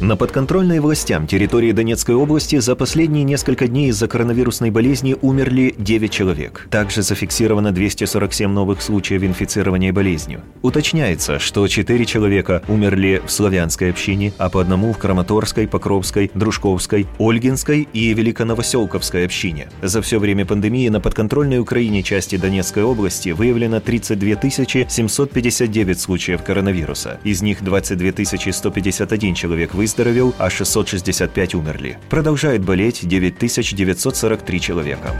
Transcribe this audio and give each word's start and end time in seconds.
На 0.00 0.16
подконтрольной 0.16 0.80
властям 0.80 1.28
территории 1.28 1.70
Донецкой 1.70 2.16
области 2.16 2.58
за 2.58 2.74
последние 2.74 3.22
несколько 3.22 3.68
дней 3.68 3.90
из-за 3.90 4.08
коронавирусной 4.08 4.70
болезни 4.70 5.16
умерли 5.22 5.72
9 5.78 6.10
человек. 6.10 6.66
Также 6.68 7.02
зафиксировано 7.02 7.70
247 7.70 8.50
новых 8.50 8.82
случаев 8.82 9.22
инфицирования 9.22 9.92
болезнью. 9.92 10.42
Уточняется, 10.62 11.38
что 11.38 11.66
4 11.68 12.04
человека 12.06 12.62
умерли 12.66 13.22
в 13.24 13.30
славянской 13.30 13.90
общине, 13.90 14.32
а 14.36 14.50
по 14.50 14.60
одному 14.60 14.92
в 14.92 14.98
Краматорской, 14.98 15.68
Покровской, 15.68 16.30
Дружковской, 16.34 17.06
Ольгинской 17.18 17.88
и 17.92 18.12
Великоновоселковской 18.12 19.24
общине. 19.24 19.68
За 19.80 20.02
все 20.02 20.18
время 20.18 20.44
пандемии 20.44 20.88
на 20.88 21.00
подконтрольной 21.00 21.60
Украине 21.60 22.02
части 22.02 22.36
Донецкой 22.36 22.82
области 22.82 23.28
выявлено 23.28 23.78
32 23.78 24.50
759 24.50 26.00
случаев 26.00 26.42
коронавируса. 26.42 27.20
Из 27.22 27.42
них 27.42 27.62
22 27.62 28.52
151 28.52 29.34
человек 29.34 29.72
выздоровели 29.72 29.83
выздоровел, 29.84 30.34
а 30.38 30.48
665 30.48 31.54
умерли. 31.54 31.98
Продолжает 32.08 32.64
болеть 32.64 33.06
9943 33.06 34.60
человека. 34.60 35.12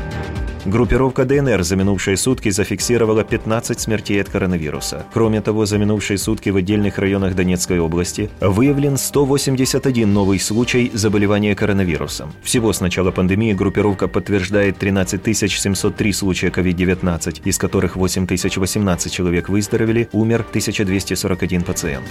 Группировка 0.65 1.27
ДНР 1.27 1.63
за 1.63 1.77
минувшие 1.77 2.17
сутки 2.17 2.51
зафиксировала 2.51 3.25
15 3.25 3.79
смертей 3.79 4.23
от 4.23 4.31
коронавируса. 4.31 5.05
Кроме 5.13 5.43
того, 5.43 5.67
за 5.67 5.77
минувшие 5.77 6.17
сутки 6.17 6.49
в 6.49 6.57
отдельных 6.57 6.99
районах 6.99 7.35
Донецкой 7.35 7.79
области 7.79 8.31
выявлен 8.41 8.97
181 8.97 10.11
новый 10.11 10.39
случай 10.41 10.91
заболевания 10.95 11.55
коронавирусом. 11.55 12.33
Всего 12.43 12.73
с 12.73 12.81
начала 12.81 13.11
пандемии 13.11 13.53
группировка 13.53 14.09
подтверждает 14.09 14.79
13 14.79 15.37
703 15.37 16.13
случая 16.13 16.49
COVID-19, 16.49 17.43
из 17.45 17.59
которых 17.59 17.97
8018 17.97 19.13
человек 19.13 19.51
выздоровели, 19.51 20.09
умер 20.13 20.47
1241 20.49 21.63
пациент. 21.63 22.07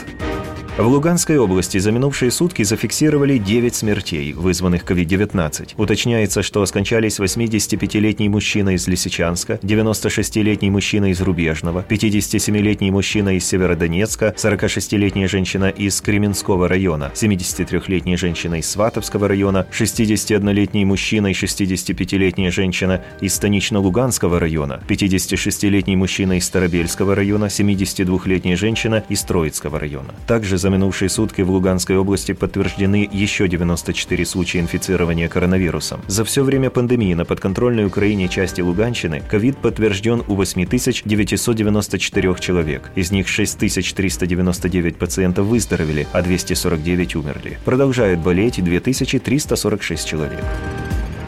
В 0.75 0.87
Луганской 0.87 1.37
области 1.37 1.77
за 1.77 1.91
минувшие 1.91 2.31
сутки 2.31 2.63
зафиксировали 2.63 3.37
9 3.37 3.75
смертей, 3.75 4.33
вызванных 4.33 4.83
COVID-19. 4.85 5.75
Уточняется, 5.77 6.41
что 6.41 6.65
скончались 6.65 7.19
85-летний 7.19 8.27
мужчина 8.27 8.73
из 8.73 8.87
Лисичанска, 8.87 9.59
96-летний 9.61 10.71
мужчина 10.71 11.11
из 11.11 11.21
Рубежного, 11.21 11.85
57-летний 11.87 12.89
мужчина 12.89 13.37
из 13.37 13.45
Северодонецка, 13.45 14.33
46-летняя 14.35 15.27
женщина 15.27 15.65
из 15.69 16.01
Кременского 16.01 16.67
района, 16.67 17.11
73-летняя 17.13 18.17
женщина 18.17 18.55
из 18.55 18.67
Сватовского 18.67 19.27
района, 19.27 19.67
61-летний 19.71 20.85
мужчина 20.85 21.27
и 21.27 21.33
65-летняя 21.33 22.49
женщина 22.49 22.99
из 23.21 23.35
Станично-Луганского 23.35 24.39
района, 24.39 24.81
56-летний 24.87 25.97
мужчина 25.97 26.39
из 26.39 26.45
Старобельского 26.45 27.13
района, 27.13 27.45
72-летняя 27.45 28.55
женщина 28.55 29.03
из 29.07 29.21
Троицкого 29.21 29.79
района. 29.79 30.15
Также 30.25 30.62
за 30.63 30.69
минувшие 30.69 31.09
сутки 31.09 31.41
в 31.41 31.51
Луганской 31.51 31.97
области 31.97 32.31
подтверждены 32.31 33.09
еще 33.11 33.49
94 33.49 34.25
случая 34.25 34.61
инфицирования 34.61 35.27
коронавирусом. 35.27 35.99
За 36.07 36.23
все 36.23 36.41
время 36.41 36.69
пандемии 36.69 37.13
на 37.13 37.25
подконтрольной 37.25 37.85
Украине 37.85 38.29
части 38.29 38.61
Луганщины 38.61 39.21
ковид 39.29 39.57
подтвержден 39.57 40.23
у 40.25 40.35
8994 40.35 42.35
человек. 42.39 42.91
Из 42.95 43.11
них 43.11 43.27
6399 43.27 44.95
пациентов 44.95 45.47
выздоровели, 45.47 46.07
а 46.13 46.21
249 46.21 47.17
умерли. 47.17 47.59
Продолжают 47.65 48.21
болеть 48.21 48.63
2346 48.63 50.07
человек. 50.07 50.45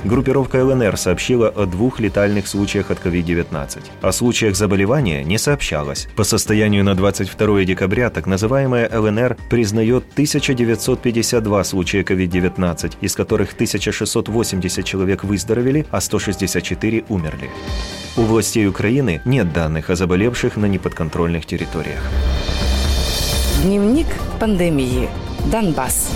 Группировка 0.06 0.64
ЛНР 0.64 0.98
сообщила 0.98 1.50
о 1.50 1.66
двух 1.66 2.00
летальных 2.00 2.48
случаях 2.48 2.92
от 2.92 3.04
COVID-19. 3.04 3.80
О 4.04 4.12
случаях 4.12 4.56
заболевания 4.56 5.24
не 5.24 5.40
сообщалось. 5.40 6.08
По 6.16 6.24
состоянию 6.24 6.84
на 6.84 6.94
22 6.94 7.64
декабря 7.64 8.12
так 8.12 8.28
называемая 8.28 8.88
ЛНР 8.94 9.36
признает 9.50 10.04
1952 10.12 11.64
случая 11.64 12.04
COVID-19, 12.04 12.98
из 13.02 13.16
которых 13.16 13.54
1680 13.54 14.86
человек 14.86 15.24
выздоровели, 15.24 15.88
а 15.90 16.00
164 16.00 17.06
умерли. 17.10 17.50
У 18.16 18.22
властей 18.22 18.68
Украины 18.68 19.22
нет 19.26 19.54
данных 19.54 19.90
о 19.90 19.96
заболевших 19.96 20.56
на 20.56 20.68
неподконтрольных 20.68 21.48
территориях. 21.48 22.02
Дневник 23.64 24.08
пандемии. 24.40 25.10
Донбасс. 25.52 26.12